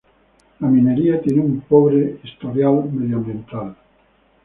[0.61, 3.75] La minería tiene un pobre historial medioambiental.